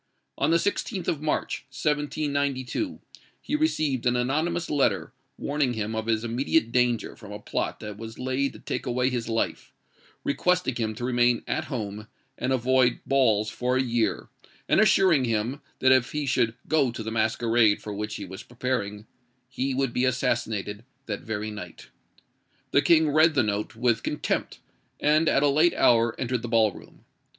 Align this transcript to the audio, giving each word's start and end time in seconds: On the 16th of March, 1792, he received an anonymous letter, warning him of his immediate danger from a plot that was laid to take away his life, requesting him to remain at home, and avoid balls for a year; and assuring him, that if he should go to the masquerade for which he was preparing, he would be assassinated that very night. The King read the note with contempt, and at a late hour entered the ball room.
On 0.35 0.49
the 0.49 0.57
16th 0.57 1.07
of 1.07 1.21
March, 1.21 1.59
1792, 1.69 3.01
he 3.39 3.55
received 3.55 4.07
an 4.07 4.15
anonymous 4.15 4.67
letter, 4.67 5.13
warning 5.37 5.73
him 5.73 5.93
of 5.95 6.07
his 6.07 6.23
immediate 6.23 6.71
danger 6.71 7.15
from 7.15 7.31
a 7.31 7.37
plot 7.37 7.79
that 7.81 7.99
was 7.99 8.17
laid 8.17 8.53
to 8.53 8.59
take 8.59 8.87
away 8.87 9.11
his 9.11 9.29
life, 9.29 9.71
requesting 10.23 10.73
him 10.73 10.95
to 10.95 11.05
remain 11.05 11.43
at 11.45 11.65
home, 11.65 12.07
and 12.35 12.51
avoid 12.51 12.99
balls 13.05 13.51
for 13.51 13.77
a 13.77 13.83
year; 13.83 14.27
and 14.67 14.81
assuring 14.81 15.25
him, 15.25 15.61
that 15.77 15.91
if 15.91 16.13
he 16.13 16.25
should 16.25 16.55
go 16.67 16.89
to 16.89 17.03
the 17.03 17.11
masquerade 17.11 17.79
for 17.79 17.93
which 17.93 18.15
he 18.15 18.25
was 18.25 18.41
preparing, 18.41 19.05
he 19.49 19.75
would 19.75 19.93
be 19.93 20.03
assassinated 20.05 20.83
that 21.05 21.21
very 21.21 21.51
night. 21.51 21.89
The 22.71 22.81
King 22.81 23.11
read 23.11 23.35
the 23.35 23.43
note 23.43 23.75
with 23.75 24.01
contempt, 24.01 24.57
and 24.99 25.29
at 25.29 25.43
a 25.43 25.47
late 25.47 25.75
hour 25.75 26.19
entered 26.19 26.41
the 26.41 26.47
ball 26.47 26.71
room. 26.71 27.05